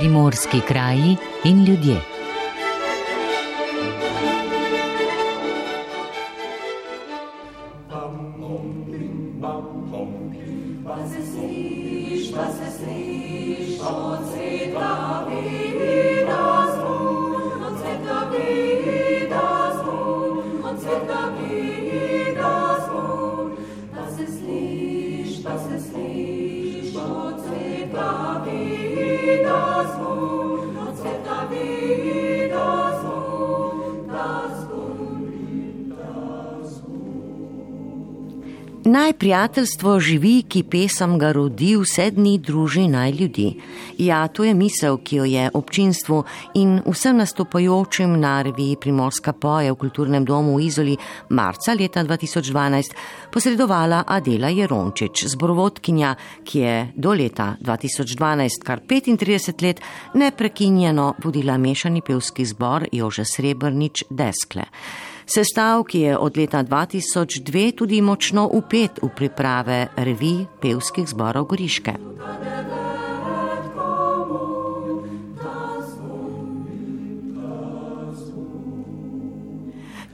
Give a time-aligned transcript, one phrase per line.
[0.00, 2.19] Primorski kraji in ljudje.
[38.90, 43.52] Naj prijateljstvo živi, ki pesem ga rodi, vse dni druži naj ljudi.
[43.98, 46.24] Ja, to je misel, ki jo je občinstvu
[46.58, 50.96] in vsem nastopajočim na reviji Primorska poje v kulturnem domu v Izoli
[51.28, 52.96] marca leta 2012
[53.32, 59.80] posredovala Adela Jerončič, zborovodkinja, ki je do leta 2012, kar 35 let,
[60.14, 64.66] neprekinjeno vodila mešani pevski zbor Jože Srebrnič Deskle.
[65.34, 71.94] Sestav, ki je od leta 2002 tudi močno upet v priprave revij pevskih zborov Goriške.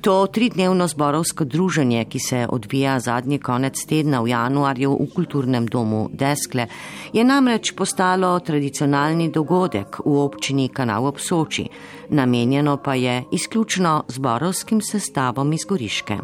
[0.06, 6.04] To tridnevno zborovsko druženje, ki se odvija zadnji konec tedna v januarju v kulturnem domu
[6.12, 6.68] Deskle,
[7.12, 11.66] je namreč postalo tradicionalni dogodek v občini Kanal ob Soči,
[12.08, 16.18] namenjeno pa je izključno zborovskim sestavom iz Goriške.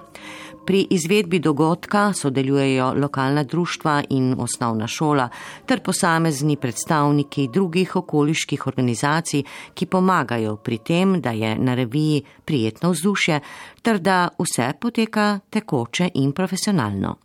[0.72, 5.28] Pri izvedbi dogodka sodelujejo lokalna društva in osnovna šola
[5.66, 9.42] ter posamezni predstavniki drugih okoliških organizacij,
[9.74, 13.40] ki pomagajo pri tem, da je na reviji prijetno vzdušje
[13.82, 17.16] ter da vse poteka tekoče in profesionalno.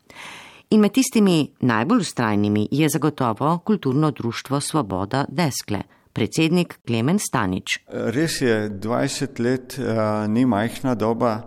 [0.70, 5.82] In med tistimi najbolj ustrajnimi je zagotovo kulturno društvo Svoboda Deskle.
[6.14, 7.80] Predsednik Klemen Stanič.
[7.88, 11.42] Res je, 20 let uh, ni majhna doba,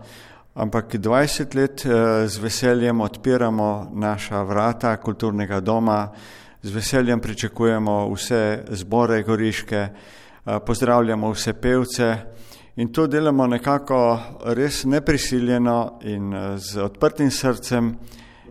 [0.61, 6.09] ampak 20 let eh, z veseljem odpiramo naša vrata kulturnega doma,
[6.63, 12.17] z veseljem pričakujemo vse zbore goriške, eh, pozdravljamo vse pevce
[12.77, 17.97] in to delamo nekako res neprisiljeno in eh, z odprtim srcem.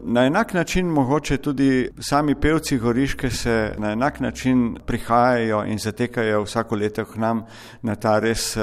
[0.02, 6.44] Na enak način mogoče tudi sami pevci Goriške se na enak način prihajajo in zatekajo
[6.44, 7.44] vsako leto k nam
[7.82, 8.58] na ta res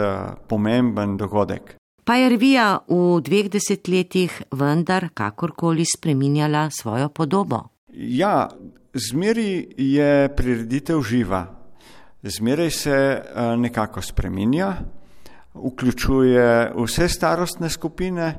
[0.49, 1.77] pomemben dogodek.
[2.07, 7.59] Pa je revija v dveh desetletjih vendar kakorkoli spreminjala svojo podobo?
[7.91, 8.47] Ja,
[8.95, 11.41] zmeri je prireditev živa.
[12.23, 14.69] Zmeraj se eh, nekako spreminja,
[15.55, 18.35] vključuje vse starostne skupine,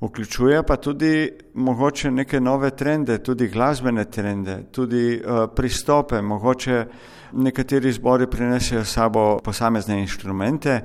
[0.00, 6.84] vključuje pa tudi mogoče neke nove trende, tudi glasbene trende, tudi uh, pristope, mogoče
[7.32, 10.80] nekateri zbori prinesejo sabo posamezne inštrumente,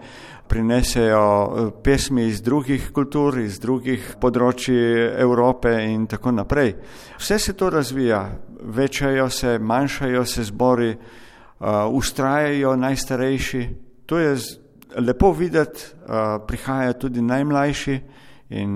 [0.49, 4.79] prinesejo uh, pesmi iz drugih kultur, iz drugih področji
[5.21, 6.73] Evrope in tako naprej.
[7.19, 8.23] Vse se to razvija,
[8.61, 10.95] večajo se, manjšajo se zbori,
[11.91, 13.61] ustrajajo najstarejši.
[14.07, 14.35] To je
[14.95, 18.01] lepo videti, uh, prihajajo tudi najmlajši
[18.49, 18.75] in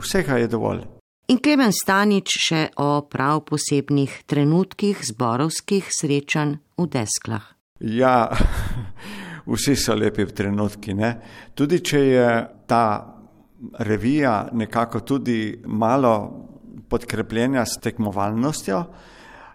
[0.00, 0.84] vsega je dovolj.
[1.32, 7.46] In Klemen Stanič še o prav posebnih trenutkih zborovskih srečanj v desklah.
[7.80, 8.28] Ja,
[9.46, 10.94] vsi so lepi trenutki.
[10.94, 11.14] Ne?
[11.54, 12.28] Tudi če je
[12.66, 12.84] ta
[13.78, 16.14] revija nekako tudi malo
[16.88, 18.84] podkrepljena s tekmovalnostjo,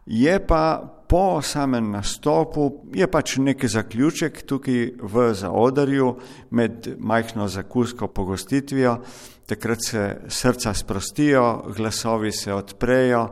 [0.06, 6.10] je pa po samem nastopu je pač neki zaključek tukaj v zaodarju
[6.52, 8.98] med majhno zakusko pogostitvijo,
[9.46, 13.24] takrat se srca sprostijo, glasovi se odprejo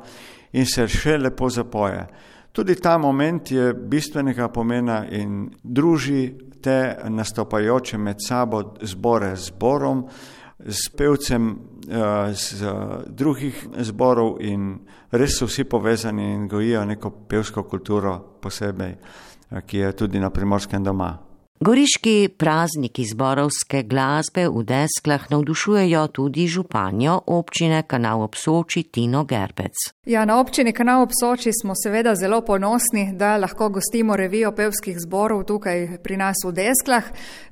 [0.54, 2.08] in se še lepo zapoje.
[2.58, 10.08] Tudi ta moment je bistvenega pomena in druži te nastopajoče med sabo zbore z zborom,
[10.66, 12.66] s pevcem eh, z
[13.08, 14.80] drugih zborov in
[15.12, 18.96] res so vsi povezani in gojijo neko pevsko kulturo posebej,
[19.52, 21.27] eh, ki je tudi na primorskem doma.
[21.60, 29.74] Goriški prazniki zborovske glasbe v desklah navdušujejo tudi županjo občine Kanal ob Soči Tino Gerbec.
[30.06, 35.00] Ja, na občini Kanal ob Soči smo seveda zelo ponosni, da lahko gostimo revijo pevskih
[35.00, 37.04] zborov tukaj pri nas v desklah.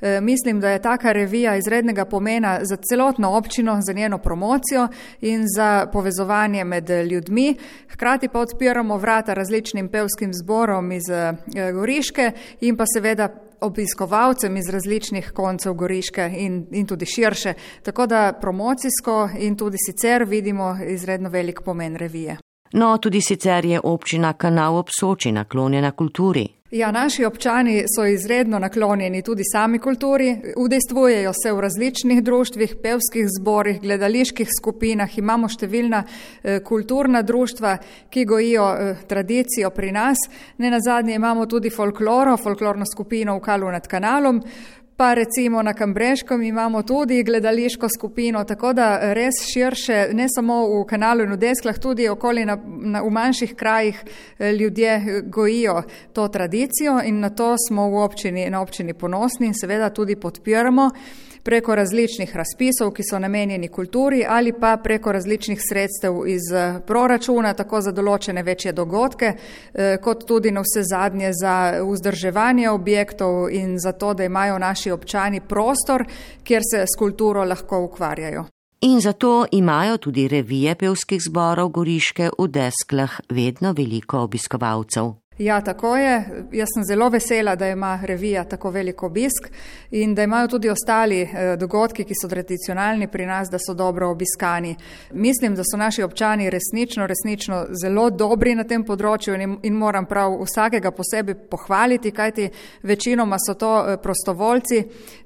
[0.01, 4.87] E, mislim, da je taka revija izrednega pomena za celotno občino, za njeno promocijo
[5.21, 7.55] in za povezovanje med ljudmi.
[7.89, 11.33] Hkrati pa odpiramo vrata različnim pevskim zborom iz e,
[11.73, 12.31] Goriške
[12.61, 17.53] in pa seveda obiskovalcem iz različnih koncev Goriške in, in tudi širše.
[17.83, 22.37] Tako da promocijsko in tudi sicer vidimo izredno velik pomen revije.
[22.73, 26.47] No, tudi sicer je občina Kanal ob Soči naklonjena kulturi.
[26.75, 33.29] Ja, naši občani so izredno naklonjeni tudi sami kulturi, udejstvujejo se v različnih društvih, pevskih
[33.39, 37.77] zborih, gledaliških skupinah, imamo številna eh, kulturna društva,
[38.11, 40.25] ki gojijo eh, tradicijo pri nas.
[40.57, 44.43] Ne na zadnje imamo tudi folkloro, folklorno skupino v Kalu nad kanalom,
[44.97, 50.85] Pa recimo na Kambreškem imamo tudi gledališko skupino, tako da res širše, ne samo v
[50.87, 53.99] kanalu in v desklah, tudi okoli na, na, v manjših krajih
[54.39, 55.83] eh, ljudje gojijo
[56.13, 60.89] to tradicijo in na to smo v občini, na občini ponosni in seveda tudi podpiramo
[61.45, 67.53] preko različnih razpisov, ki so namenjeni kulturi ali pa preko različnih sredstev iz eh, proračuna,
[67.53, 71.55] tako za določene večje dogodke, eh, kot tudi na vse zadnje za
[71.85, 76.05] vzdrževanje objektov in za to, da imajo naši občani prostor,
[76.43, 78.45] kjer se s kulturo lahko ukvarjajo.
[78.81, 85.13] In zato imajo tudi revije pevskih zborov Goriške v desklah vedno veliko obiskovalcev.
[85.37, 86.45] Ja, tako je.
[86.51, 89.49] Jaz sem zelo vesela, da ima revija tako velik obisk
[89.91, 94.09] in da imajo tudi ostali eh, dogodki, ki so tradicionalni pri nas, da so dobro
[94.09, 94.75] obiskani.
[95.11, 100.37] Mislim, da so naši občani resnično, resnično zelo dobri na tem področju in, moram prav
[100.43, 102.49] vsakega posebej pohvaliti, kajti
[102.83, 104.83] večinoma so to eh, prostovoljci,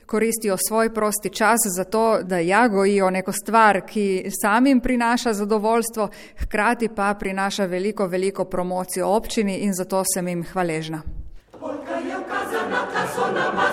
[0.10, 6.10] koristijo svoj prosti čas za to, da ja gojijo neko stvar, ki samim prinaša zadovoljstvo,
[6.38, 11.02] hkrati pa prinaša veliko, veliko promocijo občini in zato sem jim hvaležna.
[11.60, 13.69] Polka je ukazana, ta so namazana,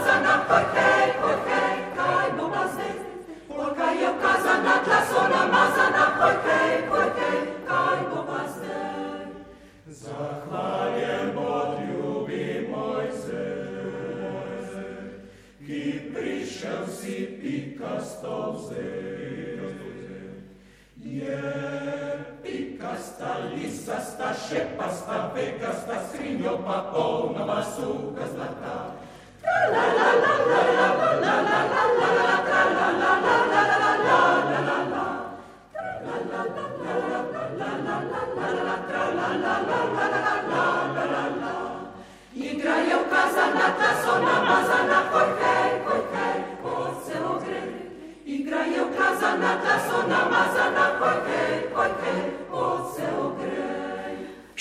[24.49, 28.93] Каше поставы, каста скриньо по полного сука злата.
[42.33, 47.71] Играя в казана, казона, мазана, хорхей, хорхей, по целогрей.
[48.25, 50.56] Играя в казана, казона, мазана,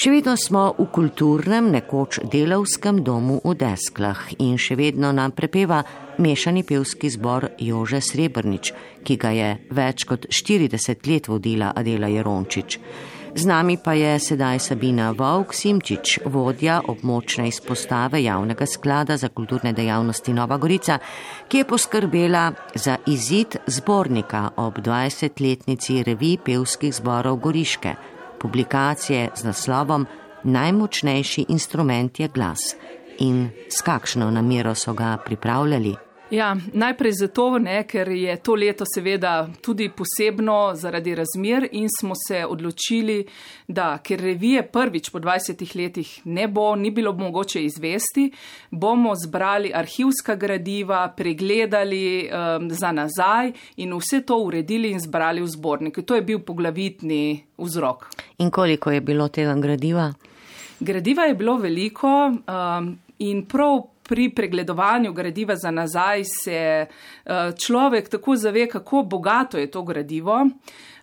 [0.06, 5.80] Še vedno smo v kulturnem, nekoč delovskem domu v Desklah in še vedno nam prepeva
[6.22, 8.70] mešani pevski zbor Jože Srebrnič,
[9.02, 12.78] ki ga je več kot 40 let vodila Adela Jerončič.
[13.34, 19.74] Z nami pa je sedaj Sabina Vovk Simčič, vodja območne izpostave javnega sklada za kulturne
[19.74, 21.02] dejavnosti Nova Gorica,
[21.50, 30.06] ki je poskrbela za izid zbornika ob 20-letnici revij pevskih zborov Goriške publikacije z naslovom
[30.44, 32.76] Najmočnejši instrument je glas
[33.20, 35.96] in s kakšno namero so ga pripravljali.
[36.36, 42.14] Ja, najprej zato, ne, ker je to leto seveda tudi posebno zaradi razmer in smo
[42.28, 43.22] se odločili,
[43.68, 48.32] da ker revije prvič po 20 letih ne bo, ni bilo mogoče izvesti,
[48.72, 55.48] bomo zbrali arhivska gradiva, pregledali um, za nazaj in vse to uredili in zbrali v
[55.48, 56.04] zbornik.
[56.06, 58.10] To je bil poglavitni vzrok.
[58.38, 60.14] In koliko je bilo tega gradiva?
[60.80, 66.88] Gradiva je bilo veliko um, in prav pri pregledovanju gradiva za nazaj se eh,
[67.66, 70.50] človek tako zave, kako bogato je to gradivo.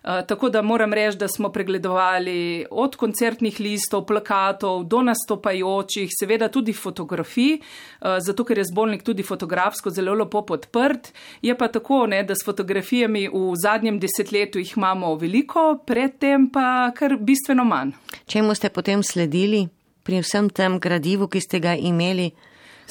[0.03, 6.47] Eh, tako da moram reči, da smo pregledovali od koncertnih listov, plakatov do nastopajočih, seveda
[6.47, 11.13] tudi fotografij, eh, zato ker je zbornik tudi fotografsko zelo lepo podprt.
[11.41, 16.91] Je pa tako, ne, da s fotografijami v zadnjem desetletju jih imamo veliko, predtem pa
[16.95, 17.91] kar bistveno manj.
[18.25, 19.67] Čemu ste potem sledili
[20.03, 22.31] pri vsem tem gradivu, ki ste ga imeli?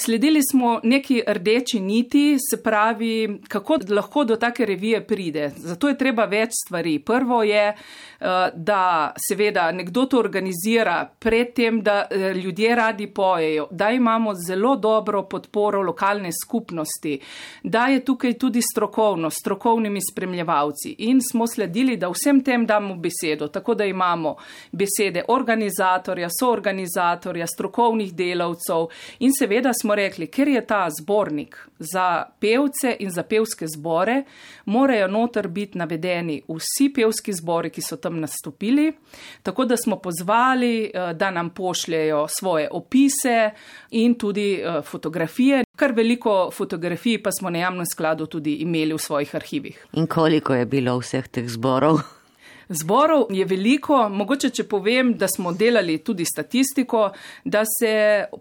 [0.04, 5.50] Sledili smo neki rdeči niti, se pravi, kako lahko do take revije pride.
[5.56, 6.98] Zato je treba več stvari.
[6.98, 13.90] Prvo je, eh, da seveda nekdo to organizira predtem, da eh, ljudje radi pojejo, da
[13.90, 17.20] imamo zelo dobro podporo lokalne skupnosti,
[17.62, 20.94] da je tukaj tudi strokovno, strokovnimi spremljevalci.
[20.98, 24.36] In smo sledili, da vsem tem damo besedo, tako da imamo
[24.72, 28.86] besede organizatorja, soorganizatorja, strokovnih delavcev
[29.18, 34.22] in seveda smo rekli, ker je ta zbornik za pevce in za pevske zbore,
[34.64, 38.92] morajo noter biti navedeni vsi pevski zbori, ki so tam nastopili.
[39.42, 43.50] Tako da smo pozvali, eh, da nam pošljajo svoje opise
[43.90, 45.64] in tudi eh, fotografije.
[45.76, 49.86] Kar veliko fotografij pa smo na javnem skladu tudi imeli v svojih arhivih.
[49.92, 52.21] In koliko je bilo vseh teh zborov?
[52.80, 57.10] Zborov je veliko, mogoče če povem, da smo delali tudi statistiko,
[57.44, 57.92] da se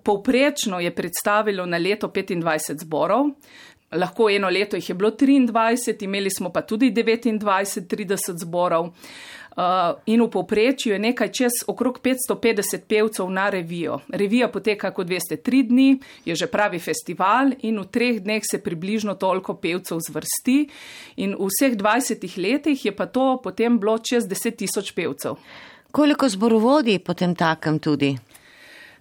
[0.04, 3.30] povprečno je predstavilo na leto 25 zborov.
[3.92, 8.94] Lahko eno leto jih je bilo 23, imeli smo pa tudi 29-30 zborov.
[9.52, 14.00] Uh, in v povprečju je nekaj čez okrog 550 pevcev na revijo.
[14.08, 18.62] Revija poteka, kot veste, tri dni, je že pravi festival in v treh dneh se
[18.64, 20.70] približno toliko pevcev zvrsti.
[21.18, 25.36] In v vseh 20 letih je pa to potem bilo čez 10 tisoč pevcev.
[25.92, 28.31] Koliko zborovodi potem takem tudi?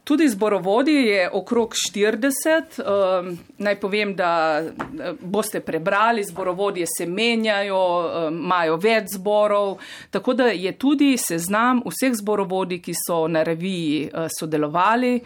[0.04, 2.80] Tudi zborovodi je okrog 40.
[2.80, 7.82] Um, naj povem, da eh, boste prebrali, zborovodje se menjajo,
[8.28, 9.76] um, imajo več zborov,
[10.10, 15.20] tako da je tudi seznam vseh zborovodij, ki so na reviji uh, sodelovali.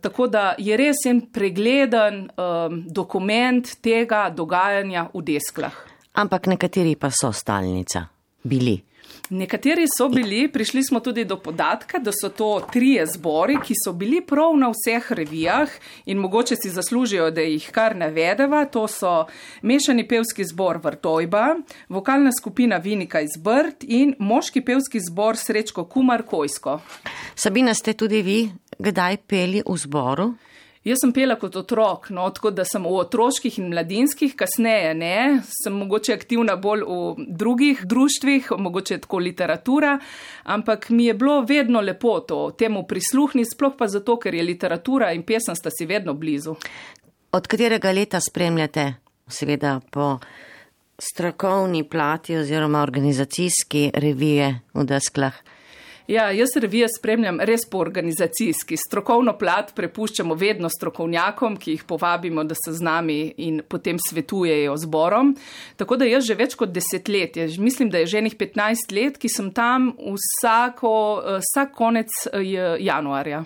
[0.00, 5.74] Tako da je res en pregleden um, dokument tega dogajanja v desklah.
[6.18, 8.06] Ampak nekateri pa so stalnica
[8.42, 8.87] bili.
[9.30, 13.92] Nekateri so bili, prišli smo tudi do podatka, da so to trije zbori, ki so
[13.92, 15.68] bili prav na vseh revijah
[16.06, 18.64] in mogoče si zaslužijo, da jih kar navedeva.
[18.64, 19.26] To so
[19.62, 21.56] mešani pevski zbor Vrtojba,
[21.88, 26.80] vokalna skupina Vinika iz Brd in moški pevski zbor Srečko Kumar Kojsko.
[27.34, 30.32] Sabina, ste tudi vi kdaj peli v zboru?
[30.88, 35.16] Jaz sem pela kot otrok, no, tako da sem v otroških in mladinskih, kasneje ne,
[35.44, 39.98] sem mogoče aktivna bolj v drugih društvih, mogoče tako literatura,
[40.48, 45.12] ampak mi je bilo vedno lepo to, temu prisluhniti, sploh pa zato, ker je literatura
[45.12, 46.56] in pesem sta si vedno blizu.
[47.36, 48.86] Od katerega leta spremljate,
[49.28, 50.14] seveda po
[50.98, 55.36] strokovni plati oziroma organizacijski revije v desklah?
[56.08, 58.78] Ja, jaz revije spremljam res po organizacijski.
[58.80, 64.76] Strokovno plat prepuščamo vedno strokovnjakom, ki jih povabimo, da se z nami in potem svetujejo
[64.80, 65.34] zborom.
[65.76, 69.28] Tako da jaz že več kot desetletje, mislim, da je že enih 15 let, ki
[69.28, 72.40] sem tam vsako, eh, vsak konec eh,
[72.80, 73.42] januarja.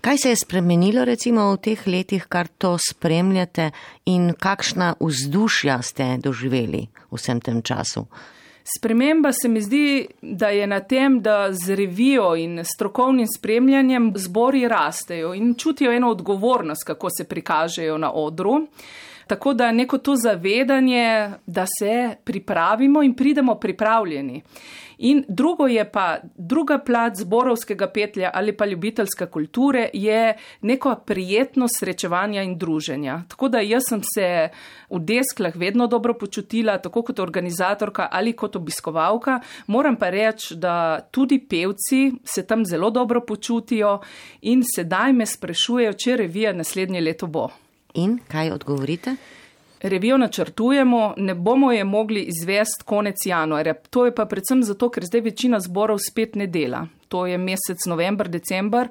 [0.00, 3.72] Kaj se je spremenilo recimo v teh letih, kar to spremljate
[4.06, 8.06] in kakšna vzdušja ste doživeli v vsem tem času?
[8.64, 14.68] Sprememba se mi zdi, da je na tem, da z revijo in strokovnim spremljanjem zbori
[14.68, 18.66] rastejo in čutijo eno odgovornost, kako se prikažejo na odru.
[19.26, 24.42] Tako da neko to zavedanje, da se pripravimo in pridemo pripravljeni.
[24.98, 31.66] In drugo je pa, druga plat zborovskega petlja ali pa ljubiteljska kulture je neko prijetno
[31.78, 33.22] srečevanje in druženja.
[33.28, 34.48] Tako da jaz sem se
[34.90, 39.40] v desklah vedno dobro počutila, tako kot organizatorka ali kot obiskovalka.
[39.66, 44.00] Moram pa reči, da tudi pevci se tam zelo dobro počutijo
[44.40, 47.48] in sedaj me sprašujejo, če revija naslednje leto bo.
[47.94, 49.16] In kaj odgovorite?
[49.82, 53.74] Revijo načrtujemo, ne bomo je mogli izvesti konec januarja.
[53.74, 56.86] To je pa predvsem zato, ker zdaj večina zborov spet ne dela.
[57.08, 58.88] To je mesec november, december.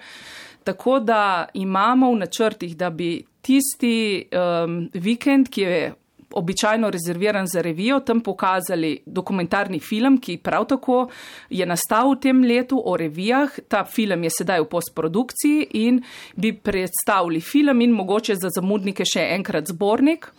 [0.64, 5.94] Tako da imamo v načrtih, da bi tisti um, vikend, ki je
[6.34, 11.08] običajno rezerviran za revijo, tam pokazali dokumentarni film, ki prav tako
[11.50, 13.60] je nastal v tem letu o revijah.
[13.68, 16.02] Ta film je sedaj v postprodukciji in
[16.36, 20.32] bi predstavili film in mogoče za zamudnike še enkrat zbornik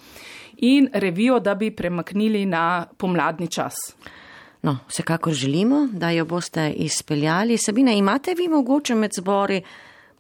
[0.57, 3.75] in revijo, da bi premaknili na pomladni čas.
[4.63, 7.59] No, vsekakor želimo, da jo boste izpeljali.
[7.59, 9.63] Sabina, imate vi mogoče med zbori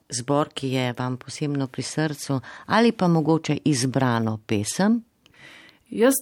[0.09, 5.03] zbor, ki je vam posebno pri srcu ali pa mogoče izbrano pesem?
[5.95, 6.17] Jaz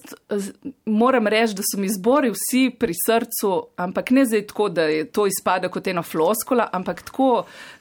[0.85, 5.07] moram reči, da so mi zbori vsi pri srcu, ampak ne zdaj tako, da je
[5.09, 7.29] to izpada kot ena floskola, ampak tako,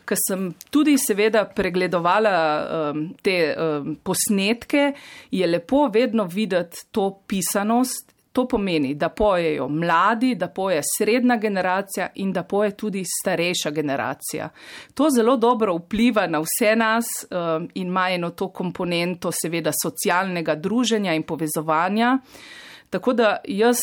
[0.08, 4.94] ker sem tudi seveda pregledovala um, te um, posnetke,
[5.30, 12.08] je lepo vedno videti to pisanost To pomeni, da pojejo mladi, da poje srednja generacija
[12.14, 14.48] in da poje tudi starejša generacija.
[14.94, 20.54] To zelo dobro vpliva na vse nas um, in ima eno to komponento, seveda, socialnega
[20.54, 22.18] druženja in povezovanja.
[22.90, 23.76] Tako da jaz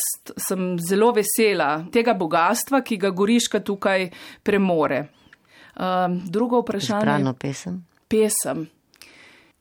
[0.48, 4.10] sem zelo vesela tega bogatstva, ki ga Goriška tukaj
[4.42, 5.06] premore.
[5.76, 7.00] Um, drugo vprašanje.
[7.00, 7.86] Zbrano pesem.
[8.08, 8.68] Pesem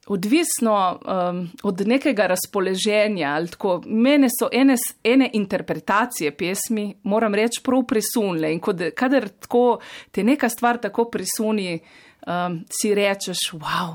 [0.09, 3.45] odvisno um, od nekega razpoloženja.
[3.51, 8.53] Tako, mene so ene, ene interpretacije pesmi, moram reči, prav presunile.
[8.53, 9.79] In kod, kadar tako,
[10.11, 11.79] te neka stvar tako presuni,
[12.27, 13.93] um, si rečeš, wow.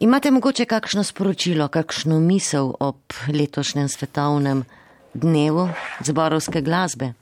[0.00, 2.96] Imate mogoče kakšno sporočilo, kakšno misel ob
[3.34, 4.64] letošnjem svetovnem
[5.14, 5.68] dnevu
[6.00, 7.12] zborovske glasbe?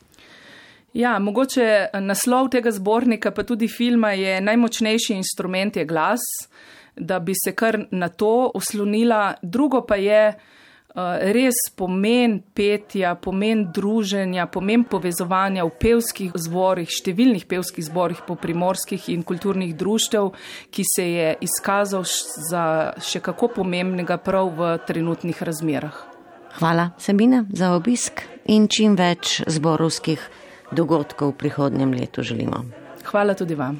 [0.92, 6.20] Ja, mogoče naslov tega zbornika, pa tudi filma je najmočnejši instrument je glas
[6.97, 9.35] da bi se kar na to oslonila.
[9.42, 10.35] Drugo pa je,
[10.90, 18.35] Eh, res pomen petja, pomen druženja, pomen povezovanja v pevskih zborih, številnih pevskih zborih po
[18.35, 20.32] primorskih in kulturnih društev,
[20.75, 22.02] ki se je izkazal
[22.50, 22.64] za
[22.99, 25.94] še kako pomembnega prav v trenutnih razmerah.
[26.59, 30.18] Hvala, Sabina, za obisk in čim več zborovskih
[30.75, 32.66] dogodkov v prihodnjem letu želimo.
[33.06, 33.78] Hvala tudi vam.